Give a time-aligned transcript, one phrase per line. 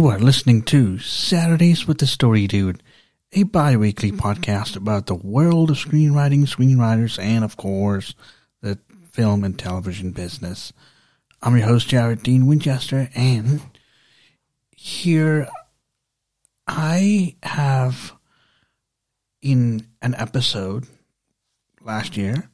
[0.00, 2.82] You are listening to Saturdays with the Story Dude,
[3.34, 8.14] a bi weekly podcast about the world of screenwriting, screenwriters, and of course,
[8.62, 8.78] the
[9.10, 10.72] film and television business.
[11.42, 13.60] I'm your host, Jared Dean Winchester, and
[14.70, 15.46] here
[16.66, 18.14] I have
[19.42, 20.86] in an episode
[21.82, 22.48] last year,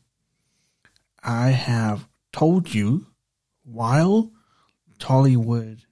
[1.23, 3.07] I have told you
[3.63, 4.33] while
[4.99, 5.86] Tollywood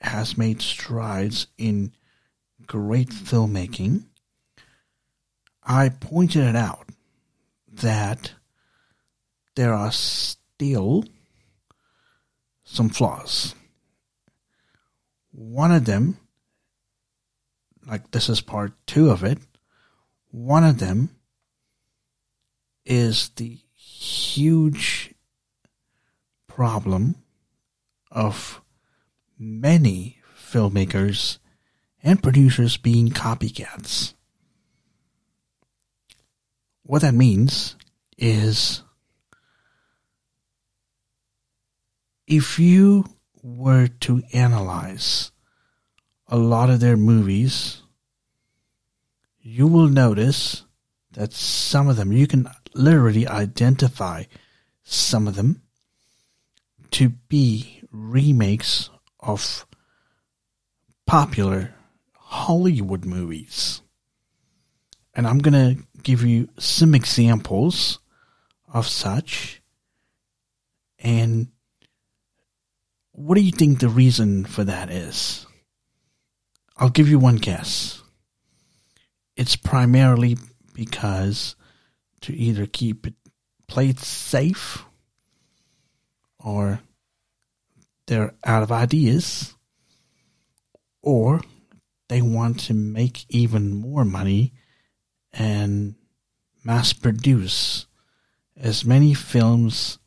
[0.00, 1.92] has made strides in
[2.66, 4.04] great filmmaking,
[5.62, 6.88] I pointed it out
[7.72, 8.32] that
[9.56, 11.04] there are still
[12.64, 13.54] some flaws.
[15.32, 16.18] One of them,
[17.86, 19.38] like this is part two of it,
[20.30, 21.10] one of them
[22.84, 25.14] is the huge
[26.46, 27.16] problem
[28.10, 28.60] of
[29.38, 31.38] many filmmakers
[32.02, 34.14] and producers being copycats.
[36.82, 37.76] What that means
[38.16, 38.82] is
[42.26, 43.04] if you
[43.42, 45.32] were to analyze
[46.28, 47.82] a lot of their movies,
[49.40, 50.64] you will notice
[51.12, 54.24] that some of them, you can literally identify
[54.82, 55.62] some of them
[56.90, 58.90] to be remakes
[59.26, 59.66] of
[61.06, 61.74] popular
[62.14, 63.82] Hollywood movies.
[65.14, 67.98] And I'm going to give you some examples
[68.72, 69.60] of such.
[70.98, 71.48] And
[73.12, 75.46] what do you think the reason for that is?
[76.76, 78.02] I'll give you one guess.
[79.36, 80.36] It's primarily
[80.74, 81.56] because
[82.22, 83.14] to either keep it
[83.66, 84.84] played safe
[86.38, 86.80] or
[88.06, 89.54] they're out of ideas
[91.02, 91.40] or
[92.08, 94.52] they want to make even more money
[95.32, 95.94] and
[96.64, 97.86] mass produce
[98.56, 99.98] as many films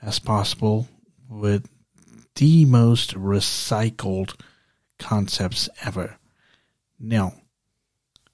[0.00, 0.88] as possible
[1.28, 1.68] with
[2.36, 4.34] the most recycled
[4.98, 6.18] concepts ever.
[6.98, 7.34] Now,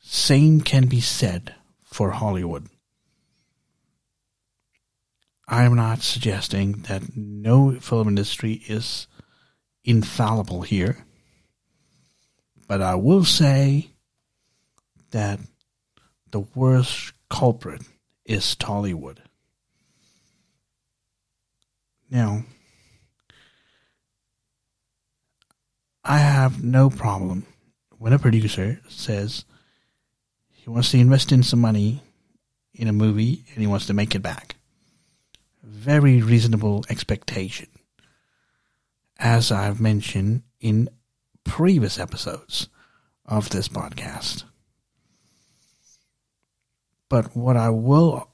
[0.01, 2.69] same can be said for Hollywood.
[5.47, 9.07] I am not suggesting that no film industry is
[9.85, 11.05] infallible here,
[12.67, 13.91] but I will say
[15.11, 15.39] that
[16.31, 17.83] the worst culprit
[18.25, 19.19] is Tollywood.
[22.11, 22.45] Now,
[26.03, 27.47] I have no problem
[27.99, 29.45] when a producer says
[30.53, 32.03] he wants to invest in some money
[32.73, 34.54] in a movie and he wants to make it back
[35.65, 37.69] very reasonable expectation.
[39.19, 40.89] As I've mentioned in
[41.45, 42.69] previous episodes
[43.27, 44.45] of this podcast.
[47.09, 48.29] But what I will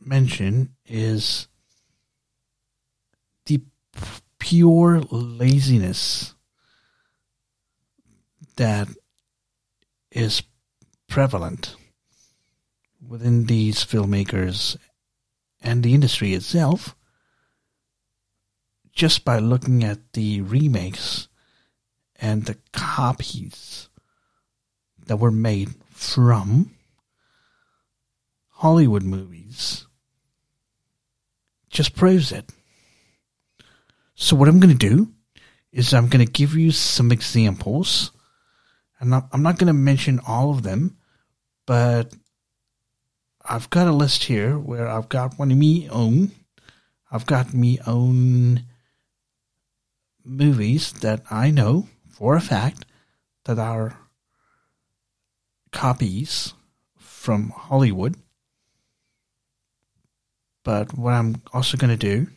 [0.00, 1.48] mention is
[3.46, 3.60] the
[4.38, 6.34] pure laziness
[8.56, 8.88] that
[10.10, 10.42] is
[11.08, 11.76] prevalent
[13.06, 14.76] within these filmmakers
[15.62, 16.94] and the industry itself
[18.92, 21.28] just by looking at the remakes
[22.16, 23.88] and the copies
[25.06, 26.72] that were made from
[28.48, 29.86] Hollywood movies
[31.70, 32.50] just proves it.
[34.16, 35.12] So what I'm going to do
[35.70, 38.10] is I'm going to give you some examples.
[39.00, 40.96] Not, I'm not going to mention all of them,
[41.66, 42.12] but
[43.50, 46.32] I've got a list here where I've got one of me own.
[47.10, 48.64] I've got me own
[50.22, 52.84] movies that I know for a fact
[53.46, 53.98] that are
[55.72, 56.52] copies
[56.98, 58.16] from Hollywood.
[60.62, 62.30] But what I'm also going to do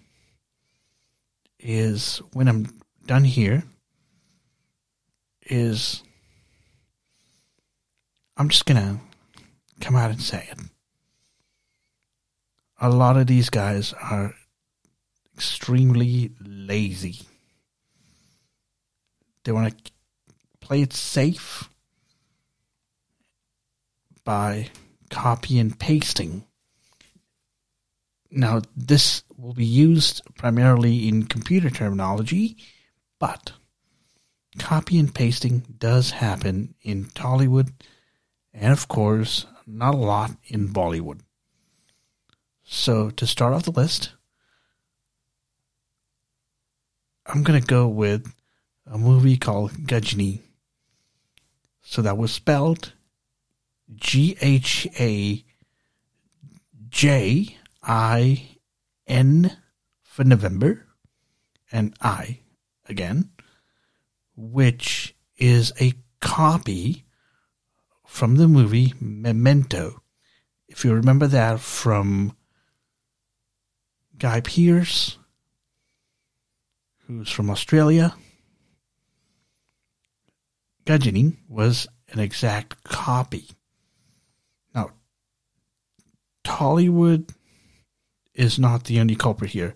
[1.59, 3.63] is when I'm done here
[5.41, 6.03] is
[8.37, 9.01] I'm just going to
[9.81, 10.57] come out and say it
[12.81, 14.33] a lot of these guys are
[15.35, 17.19] extremely lazy.
[19.43, 19.91] They want to
[20.59, 21.69] play it safe
[24.23, 24.69] by
[25.11, 26.45] copy and pasting.
[28.31, 32.57] Now, this will be used primarily in computer terminology,
[33.19, 33.51] but
[34.57, 37.73] copy and pasting does happen in Tollywood
[38.53, 41.21] and, of course, not a lot in Bollywood.
[42.73, 44.13] So to start off the list,
[47.25, 48.33] I'm going to go with
[48.89, 50.39] a movie called Ghajini.
[51.81, 52.93] So that was spelled
[53.93, 55.43] G H A
[56.87, 58.47] J I
[59.05, 59.57] N
[60.01, 60.87] for November
[61.73, 62.39] and I
[62.87, 63.31] again,
[64.37, 67.03] which is a copy
[68.07, 70.01] from the movie Memento.
[70.69, 72.37] If you remember that from
[74.21, 75.17] Guy Pearce,
[77.07, 78.13] who's from Australia,
[80.85, 83.47] Ghajini was an exact copy.
[84.75, 84.91] Now,
[86.43, 87.33] Tollywood
[88.35, 89.73] is not the only culprit here.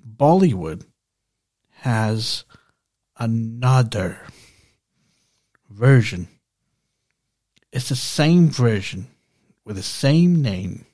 [0.00, 0.84] Bollywood
[1.78, 2.44] has
[3.16, 4.20] another
[5.68, 6.28] version.
[7.72, 9.08] It's the same version
[9.64, 10.86] with the same name.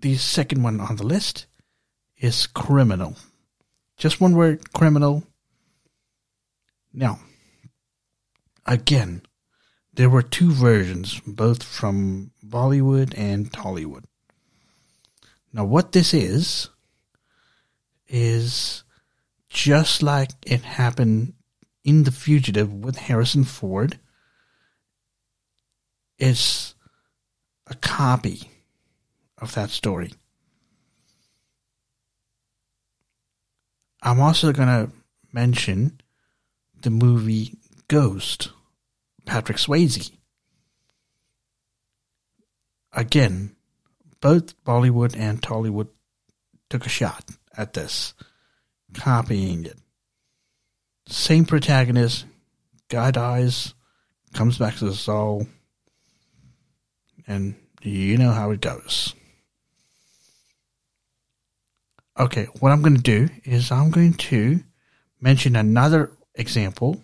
[0.00, 1.46] The second one on the list
[2.16, 3.16] is criminal.
[3.96, 5.24] Just one word, criminal.
[6.92, 7.18] Now,
[8.64, 9.22] again,
[9.92, 14.04] there were two versions, both from Bollywood and Tollywood.
[15.52, 16.68] Now, what this is,
[18.06, 18.84] is
[19.48, 21.34] just like it happened
[21.82, 23.98] in The Fugitive with Harrison Ford.
[26.18, 26.74] It's
[27.66, 28.50] a copy
[29.40, 30.12] of that story.
[34.02, 34.90] I'm also going to
[35.32, 36.00] mention
[36.82, 37.54] the movie
[37.88, 38.50] Ghost,
[39.24, 40.10] Patrick Swayze.
[42.92, 43.56] Again,
[44.20, 45.88] both Bollywood and Tollywood
[46.70, 47.24] took a shot
[47.56, 48.14] at this,
[48.94, 49.78] copying it.
[51.06, 52.26] Same protagonist,
[52.88, 53.74] guy dies,
[54.34, 55.46] comes back to the soul,
[57.26, 59.14] and you know how it goes.
[62.20, 64.58] Okay, what I'm going to do is I'm going to
[65.20, 67.00] mention another example,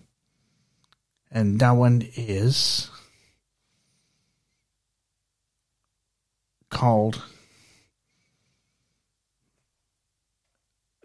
[1.31, 2.89] and that one is
[6.69, 7.23] called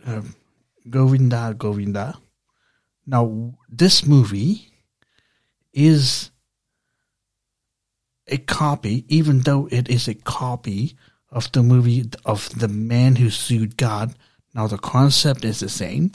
[0.05, 0.23] uh,
[0.89, 2.19] Govinda Govinda.
[3.07, 4.73] Now, this movie
[5.73, 6.33] is
[8.27, 10.97] a copy, even though it is a copy
[11.31, 14.15] of the movie of the man who sued God.
[14.55, 16.13] Now, the concept is the same,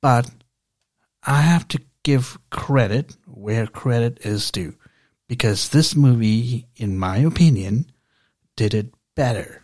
[0.00, 0.30] but
[1.24, 4.74] I have to give credit where credit is due
[5.26, 7.90] because this movie, in my opinion,
[8.56, 9.62] did it better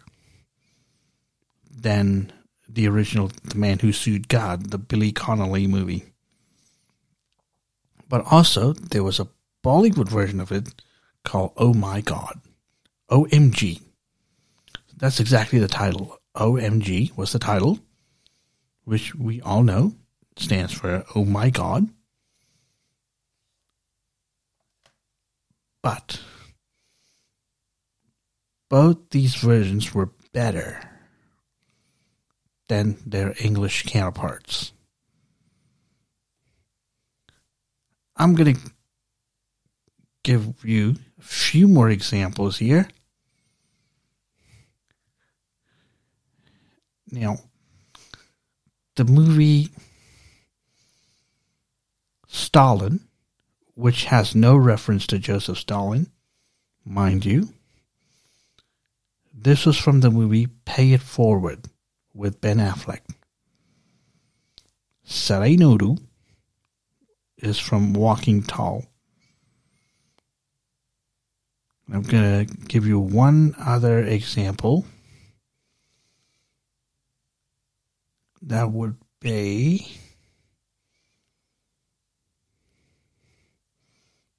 [1.70, 2.32] than
[2.69, 6.04] the original The Man Who Sued God, the Billy Connolly movie.
[8.08, 9.28] But also, there was a
[9.64, 10.82] Bollywood version of it
[11.25, 12.40] called Oh My God.
[13.10, 13.81] OMG.
[15.04, 16.18] That's exactly the title.
[16.34, 17.78] OMG was the title,
[18.84, 19.92] which we all know
[20.38, 21.90] stands for Oh My God.
[25.82, 26.22] But
[28.70, 30.81] both these versions were better
[32.69, 34.72] than their English counterparts.
[38.17, 38.60] I'm going to
[40.22, 42.88] give you a few more examples here.
[47.14, 47.38] Now,
[48.96, 49.68] the movie
[52.26, 53.06] Stalin,
[53.74, 56.08] which has no reference to Joseph Stalin,
[56.84, 57.50] mind you.
[59.32, 61.66] This was from the movie Pay It Forward
[62.12, 63.02] with Ben Affleck.
[65.04, 65.98] Sarai Nodu
[67.38, 68.86] is from Walking Tall.
[71.92, 74.84] I'm going to give you one other example.
[78.46, 79.98] That would be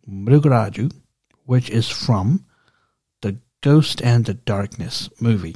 [0.08, 0.92] Mrugaraju,
[1.46, 2.46] which is from
[3.22, 5.56] the Ghost and the Darkness movie.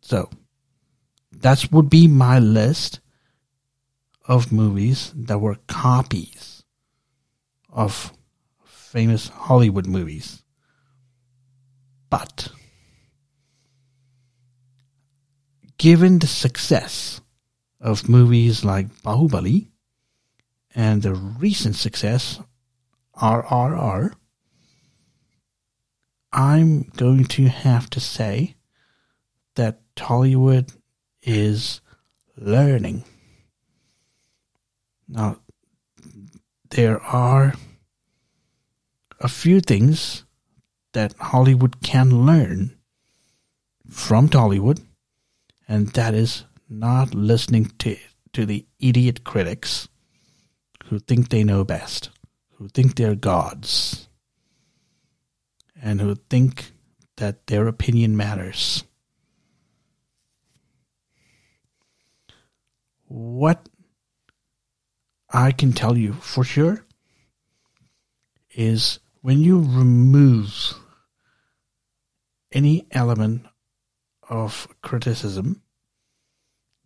[0.00, 0.30] So,
[1.30, 3.00] that would be my list
[4.24, 6.62] of movies that were copies
[7.68, 8.14] of
[8.64, 10.42] famous Hollywood movies.
[12.08, 12.48] But,
[15.78, 17.20] given the success
[17.80, 19.68] of movies like Bahubali,
[20.74, 22.40] and the recent success,
[23.16, 24.12] RRR,
[26.32, 28.54] I'm going to have to say
[29.54, 30.76] that Tollywood
[31.22, 31.80] is
[32.36, 33.04] learning.
[35.08, 35.38] Now,
[36.70, 37.54] there are
[39.20, 40.24] a few things
[40.92, 42.76] that Hollywood can learn
[43.88, 44.80] from Tollywood,
[45.68, 47.96] and that is not listening to
[48.32, 49.88] to the idiot critics
[50.86, 52.10] who think they know best,
[52.54, 54.08] who think they're gods,
[55.80, 56.72] and who think
[57.16, 58.84] that their opinion matters.
[63.06, 63.68] What
[65.30, 66.84] I can tell you for sure
[68.54, 70.74] is when you remove
[72.52, 73.46] any element
[74.28, 75.62] of criticism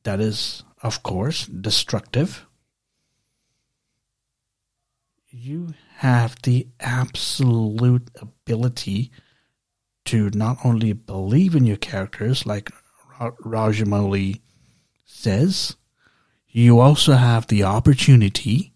[0.04, 2.46] that is, of course, destructive,
[5.30, 9.10] you have the absolute ability
[10.04, 12.70] to not only believe in your characters, like
[13.20, 14.40] Rajamouli
[15.04, 15.76] says,
[16.48, 18.74] you also have the opportunity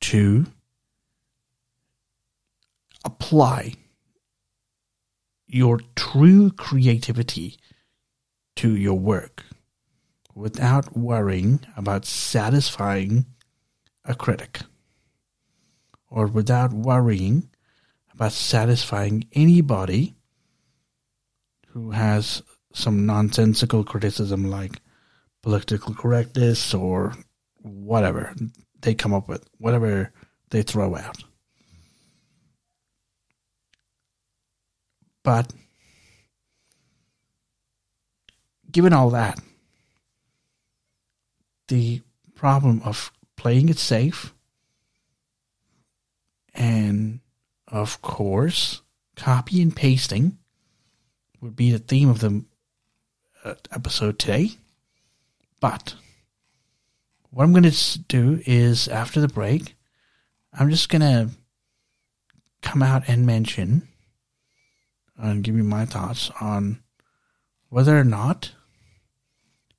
[0.00, 0.46] to
[3.04, 3.74] apply
[5.48, 7.56] your true creativity
[8.56, 9.44] to your work
[10.34, 13.26] without worrying about satisfying
[14.04, 14.60] a critic
[16.10, 17.48] or without worrying
[18.12, 20.14] about satisfying anybody
[21.68, 24.80] who has some nonsensical criticism like
[25.42, 27.14] political correctness or
[27.62, 28.34] whatever
[28.80, 30.12] they come up with, whatever
[30.50, 31.24] they throw out.
[35.28, 35.52] But
[38.72, 39.38] given all that,
[41.66, 42.00] the
[42.34, 44.32] problem of playing it safe
[46.54, 47.20] and,
[47.66, 48.80] of course,
[49.16, 50.38] copy and pasting
[51.42, 52.42] would be the theme of the
[53.44, 54.52] uh, episode today.
[55.60, 55.94] But
[57.28, 59.76] what I'm going to do is after the break,
[60.54, 61.28] I'm just going to
[62.62, 63.88] come out and mention
[65.18, 66.80] and give you my thoughts on
[67.68, 68.52] whether or not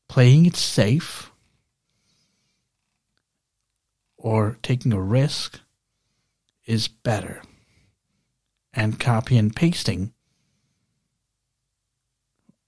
[0.08, 1.32] playing it safe
[4.18, 5.62] or taking a risk
[6.66, 7.42] is better.
[8.74, 10.14] And copy and pasting,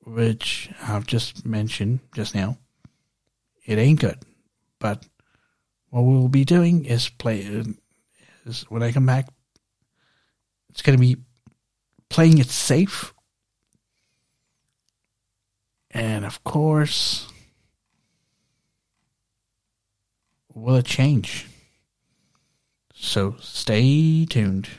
[0.03, 2.57] which I've just mentioned just now,
[3.65, 4.17] it ain't good.
[4.79, 5.05] But
[5.89, 7.63] what we'll be doing is play.
[8.45, 9.29] Is when I come back,
[10.69, 11.17] it's going to be
[12.11, 13.13] playing it safe.
[15.89, 17.27] And of course,
[20.53, 21.47] will it change?
[22.93, 24.69] So stay tuned.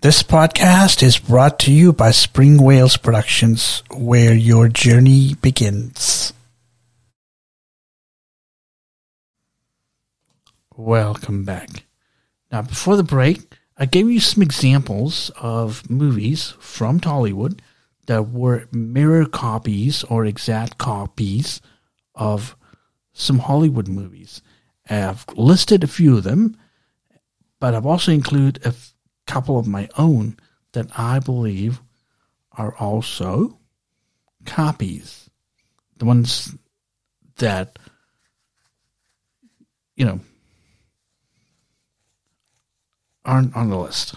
[0.00, 6.32] This podcast is brought to you by Spring Wales Productions, where your journey begins.
[10.76, 11.87] Welcome back.
[12.50, 17.60] Now, before the break, I gave you some examples of movies from Tollywood
[18.06, 21.60] that were mirror copies or exact copies
[22.14, 22.56] of
[23.12, 24.42] some Hollywood movies.
[24.88, 26.56] I've listed a few of them,
[27.60, 28.94] but I've also included a f-
[29.26, 30.38] couple of my own
[30.72, 31.82] that I believe
[32.52, 33.58] are also
[34.46, 35.28] copies.
[35.98, 36.56] The ones
[37.36, 37.78] that,
[39.94, 40.20] you know,
[43.28, 44.14] aren't on the list.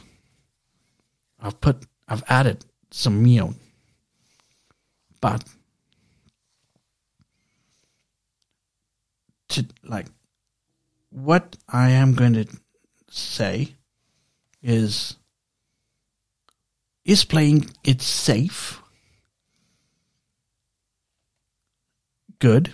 [1.40, 3.54] I've put, I've added some meal
[5.22, 5.44] but
[9.50, 10.08] to like
[11.12, 12.46] what I am going to
[13.10, 13.76] say
[14.64, 15.16] is
[17.06, 18.82] is playing it safe
[22.40, 22.72] good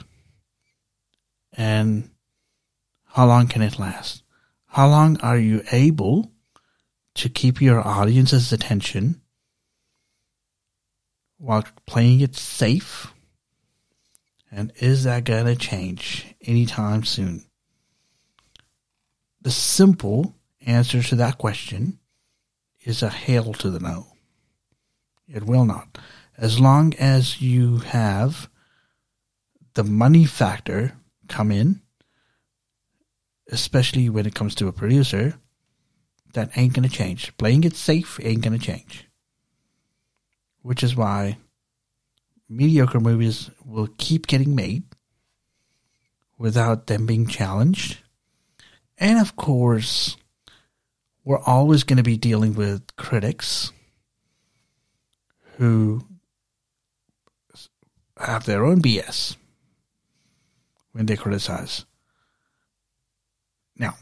[1.53, 2.09] and
[3.05, 4.23] how long can it last
[4.77, 6.31] how long are you able
[7.15, 9.19] to keep your audience's attention
[11.39, 13.11] while playing it safe?
[14.51, 17.45] And is that going to change anytime soon?
[19.41, 21.97] The simple answer to that question
[22.85, 24.05] is a hail to the no.
[25.27, 25.97] It will not.
[26.37, 28.47] As long as you have
[29.73, 31.81] the money factor come in,
[33.51, 35.35] especially when it comes to a producer,
[36.33, 37.35] that ain't to change.
[37.37, 39.07] Playing it safe ain't to change
[40.67, 41.37] which is why
[42.49, 44.83] mediocre movies will keep getting made
[46.37, 47.99] without them being challenged.
[48.97, 50.17] And of course,
[51.23, 53.71] we're always going to be dealing with critics
[55.55, 56.05] who
[58.17, 59.37] have their own BS
[60.91, 61.85] when they criticize.
[63.77, 63.95] Now,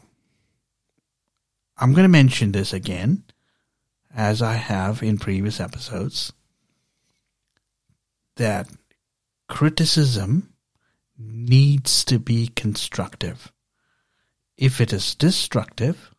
[1.76, 3.24] I'm going to mention this again
[4.16, 6.32] as I have in previous episodes,
[8.36, 8.68] that
[9.48, 10.54] criticism
[11.18, 13.52] needs to be constructive.
[14.56, 16.14] If it is destructive,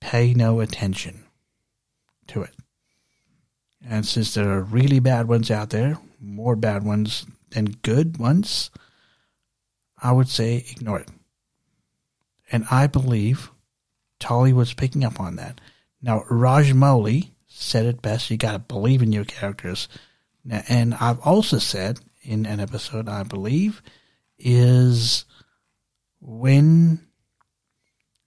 [0.00, 1.24] pay no attention
[2.28, 2.54] to it.
[3.86, 8.70] And since there are really bad ones out there, more bad ones than good ones,
[10.02, 11.08] I would say ignore it.
[12.54, 13.50] And I believe
[14.20, 15.60] Tolly was picking up on that.
[16.00, 19.88] Now, Rajamouli said it best you got to believe in your characters.
[20.48, 23.82] And I've also said in an episode, I believe,
[24.38, 25.24] is
[26.20, 27.04] when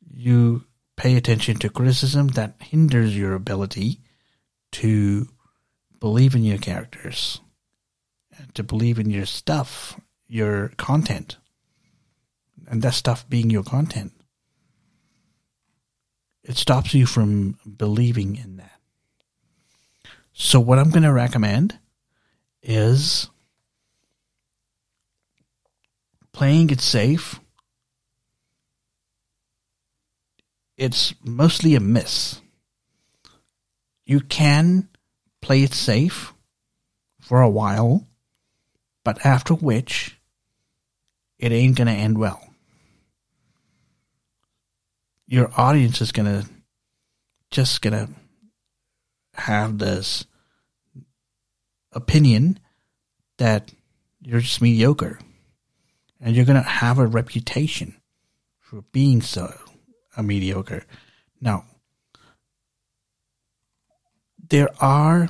[0.05, 0.65] you
[0.97, 4.01] pay attention to criticism that hinders your ability
[4.73, 5.29] to
[6.01, 7.39] believe in your characters,
[8.55, 11.37] to believe in your stuff, your content,
[12.69, 14.11] and that stuff being your content.
[16.47, 18.79] It stops you from believing in that.
[20.31, 21.77] So, what I'm going to recommend
[22.63, 23.29] is
[26.31, 27.41] playing it safe.
[30.77, 32.39] It's mostly a miss.
[34.05, 34.87] You can
[35.41, 36.33] play it safe
[37.19, 38.07] for a while,
[39.03, 40.17] but after which,
[41.39, 42.46] it ain't going to end well.
[45.27, 46.11] Your audience is
[46.43, 46.49] to
[47.51, 48.09] just to
[49.33, 50.25] have this
[51.91, 52.59] opinion
[53.37, 53.71] that
[54.21, 55.19] you're just mediocre
[56.19, 57.95] and you're going to have a reputation
[58.59, 59.53] for being so
[60.15, 60.83] a mediocre.
[61.39, 61.65] Now,
[64.49, 65.29] there are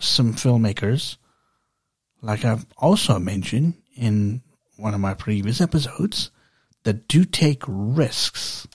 [0.00, 1.16] some filmmakers,
[2.20, 4.42] like I've also mentioned in
[4.76, 6.30] one of my previous episodes,
[6.82, 8.66] that do take risks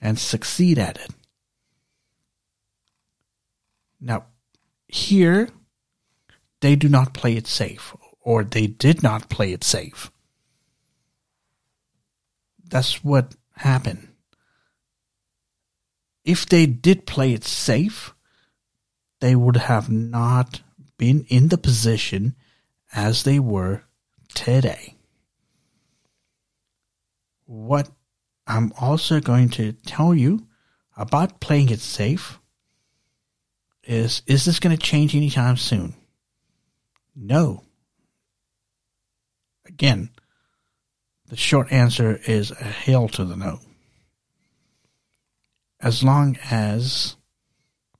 [0.00, 1.10] and succeed at it.
[4.00, 4.24] Now,
[4.88, 5.50] here,
[6.60, 10.10] they do not play it safe, or they did not play it safe.
[12.68, 14.08] That's what happened.
[16.24, 18.14] If they did play it safe,
[19.20, 20.62] they would have not
[20.96, 22.36] been in the position
[22.92, 23.84] as they were
[24.34, 24.96] today.
[27.46, 27.90] What
[28.50, 30.46] I'm also going to tell you
[30.96, 32.40] about playing it safe
[33.84, 35.94] is is this going to change anytime soon?
[37.14, 37.62] No.
[39.66, 40.10] Again,
[41.28, 43.60] the short answer is a hail to the no.
[45.80, 47.16] As long as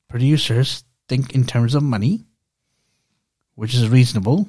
[0.08, 2.26] producers think in terms of money,
[3.54, 4.48] which is reasonable,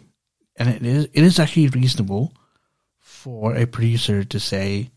[0.55, 2.33] and it is it is actually reasonable
[2.99, 4.89] for a producer to say,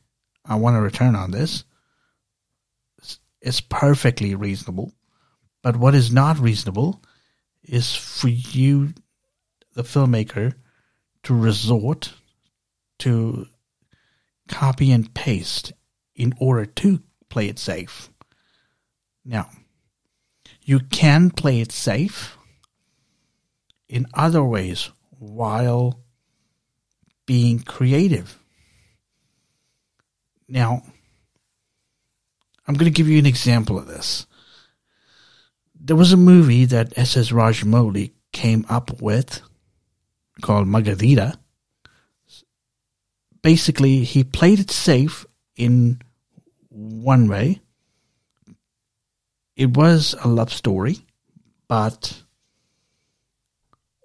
[0.44, 1.64] "I want a return on this."
[3.40, 4.94] It's perfectly reasonable,
[5.62, 7.02] but what is not reasonable
[7.62, 8.94] is for you,
[9.74, 10.54] the filmmaker,
[11.24, 12.14] to resort
[13.00, 13.48] to
[14.48, 15.72] copy and paste
[16.14, 18.10] in order to play it safe.
[19.24, 19.50] Now,
[20.62, 22.36] you can play it safe
[23.88, 26.00] in other ways while
[27.26, 28.38] being creative.
[30.48, 30.82] Now,
[32.66, 34.26] I'm going to give you an example of this.
[35.78, 37.30] There was a movie that S.S.
[37.30, 39.42] Rajamouli came up with
[40.40, 41.36] called Magadheera
[43.44, 46.00] basically he played it safe in
[46.70, 47.60] one way.
[49.54, 51.00] It was a love story,
[51.68, 52.22] but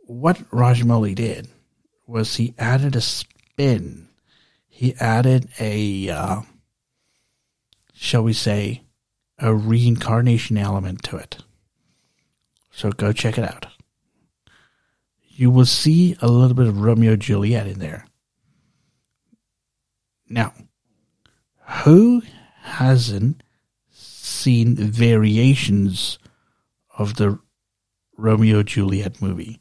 [0.01, 1.47] what Rajamouli did
[2.05, 4.08] was he added a spin.
[4.79, 6.41] He added a, uh,
[7.93, 8.83] shall we say,
[9.37, 11.39] a reincarnation element to it.
[12.71, 13.67] So go check it out.
[15.27, 18.05] You will see a little bit of Romeo Juliet in there.
[20.29, 20.53] Now,
[21.83, 22.21] who
[22.61, 23.43] hasn't
[23.91, 26.19] seen variations
[26.97, 27.37] of the
[28.15, 29.59] Romeo Juliet movie?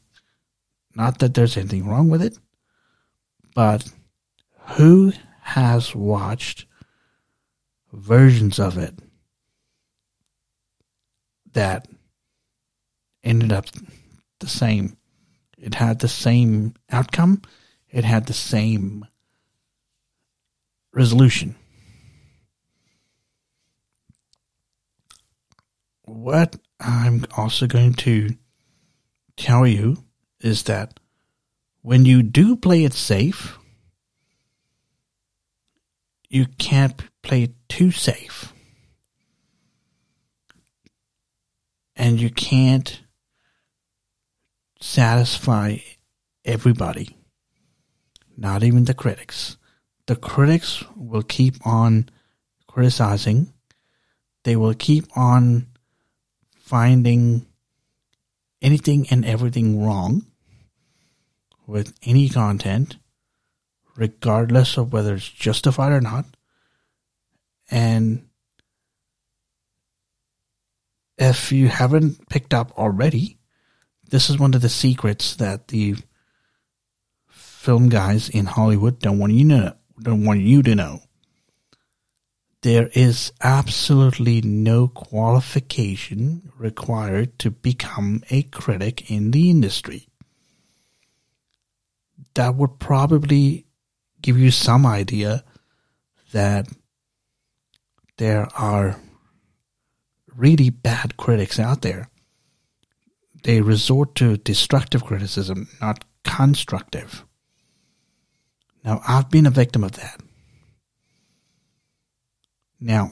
[0.95, 2.39] Not that there's anything wrong with it,
[3.53, 3.91] but
[4.71, 6.65] who has watched
[7.91, 8.97] versions of it
[11.53, 11.87] that
[13.23, 13.65] ended up
[14.39, 14.97] the same?
[15.57, 17.41] It had the same outcome.
[17.89, 19.05] It had the same
[20.93, 21.55] resolution.
[26.03, 28.35] What I'm also going to
[29.35, 30.03] tell you
[30.39, 30.99] is that
[31.81, 33.58] when you do play it safe,
[36.29, 38.53] you can't play it too safe.
[41.95, 43.01] And you can't
[44.79, 45.77] satisfy
[46.45, 47.17] everybody,
[48.37, 49.57] not even the critics.
[50.05, 52.09] The critics will keep on
[52.67, 53.51] criticizing,
[54.43, 55.67] they will keep on
[56.55, 57.45] finding
[58.61, 60.25] anything and everything wrong
[61.67, 62.97] with any content,
[63.99, 66.25] regardless of whether it's justified or not.
[67.69, 68.29] And
[71.17, 73.37] if you haven't picked up already,
[74.09, 75.97] this is one of the secrets that the
[77.27, 81.01] film guys in Hollywood don't want you to know, don't want you to know.
[82.61, 90.07] There is absolutely no qualification required to become a critic in the industry.
[92.35, 93.65] That would probably
[94.21, 95.43] give you some idea
[96.31, 96.67] that
[98.17, 98.99] there are
[100.35, 102.09] really bad critics out there.
[103.43, 107.25] They resort to destructive criticism, not constructive.
[108.83, 110.21] Now, I've been a victim of that.
[112.79, 113.11] Now,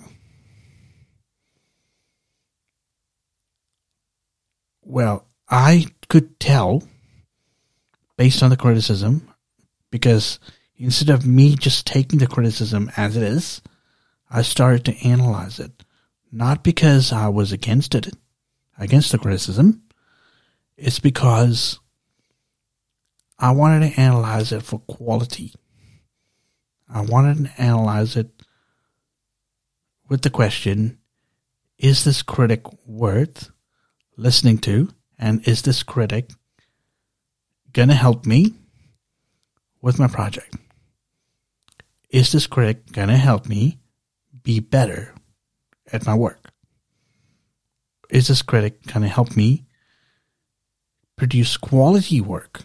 [4.82, 6.84] well, I could tell
[8.18, 9.30] based on the criticism
[9.92, 10.40] because
[10.78, 13.62] instead of me just taking the criticism as it is,
[14.30, 15.84] I started to analyze it.
[16.32, 18.14] Not because I was against it,
[18.78, 19.84] against the criticism.
[20.76, 21.80] It's because
[23.40, 25.54] I wanted to analyze it for quality.
[26.90, 28.30] I wanted to analyze it
[30.10, 31.00] with the question
[31.78, 33.52] Is this critic worth
[34.16, 34.90] listening to?
[35.20, 36.32] And is this critic
[37.74, 38.54] going to help me
[39.82, 40.56] with my project?
[42.18, 43.78] Is this critic going to help me
[44.42, 45.14] be better
[45.94, 46.50] at my work?
[48.10, 49.68] Is this critic going to help me
[51.16, 52.62] produce quality work?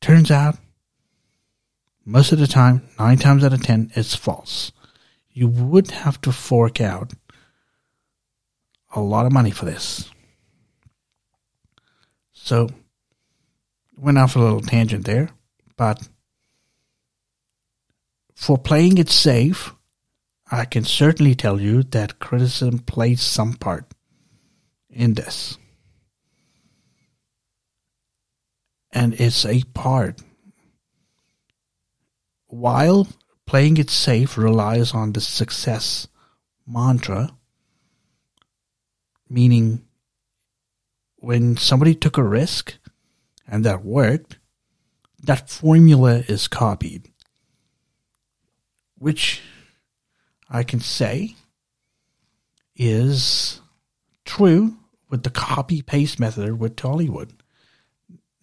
[0.00, 0.56] Turns out,
[2.06, 4.72] most of the time, nine times out of ten, it's false.
[5.30, 7.12] You would have to fork out
[8.94, 10.10] a lot of money for this.
[12.32, 12.70] So,
[13.94, 15.28] went off a little tangent there,
[15.76, 16.08] but
[18.42, 19.72] for playing it safe,
[20.50, 23.94] I can certainly tell you that criticism plays some part
[24.90, 25.58] in this.
[28.90, 30.20] And it's a part.
[32.48, 33.06] While
[33.46, 36.08] playing it safe relies on the success
[36.66, 37.36] mantra,
[39.30, 39.84] meaning
[41.18, 42.74] when somebody took a risk
[43.46, 44.38] and that worked,
[45.22, 47.11] that formula is copied.
[49.02, 49.42] Which
[50.48, 51.34] I can say
[52.76, 53.60] is
[54.24, 54.76] true
[55.10, 57.32] with the copy paste method with Hollywood.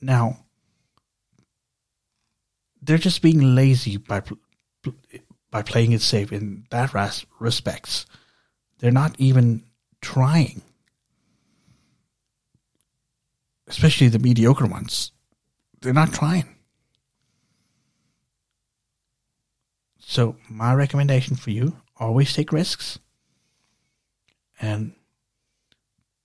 [0.01, 0.39] Now,
[2.81, 4.21] they're just being lazy by
[5.49, 8.05] by playing it safe in that ras- respects.
[8.79, 9.63] They're not even
[10.01, 10.61] trying,
[13.65, 15.13] especially the mediocre ones.
[15.79, 16.58] They're not trying.
[20.09, 22.97] So, my recommendation for you always take risks
[24.59, 24.95] and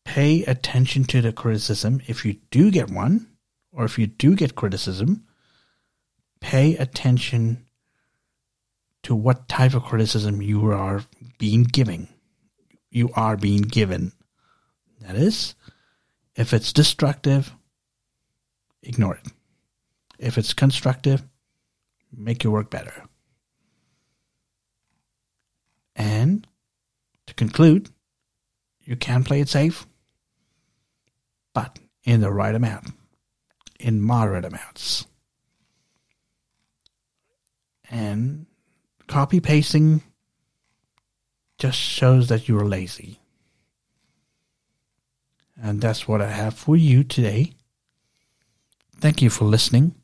[0.07, 3.29] pay attention to the criticism if you do get one,
[3.73, 5.27] or if you do get criticism,
[6.41, 7.67] pay attention
[9.03, 11.05] to what type of criticism you are
[11.37, 12.09] being given.
[12.91, 14.13] You are being given.
[15.03, 15.55] That is,
[16.35, 17.53] if it's destructive,
[18.83, 19.31] ignore it.
[20.19, 21.23] If it's constructive,
[22.11, 23.05] make your work better.
[25.97, 26.47] And
[27.37, 27.91] to conclude,
[28.85, 29.87] you can play it safe,
[31.53, 32.89] but in the right amount,
[33.79, 35.07] in moderate amounts.
[37.91, 38.47] And
[39.07, 40.03] copy pasting
[41.59, 43.21] just shows that you're lazy.
[45.63, 47.53] And that's what I have for you today.
[48.99, 49.95] Thank you for listening.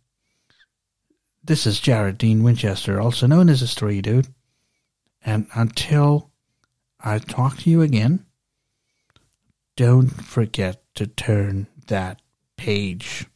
[1.43, 4.29] This is Jared Dean Winchester, also known as the Story Dude.
[5.25, 6.30] And until
[7.02, 8.26] I talk to you again,
[9.76, 12.20] don't forget to turn that
[12.56, 13.26] page.